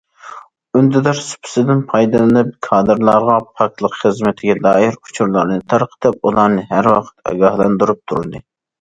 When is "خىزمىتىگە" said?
4.01-4.59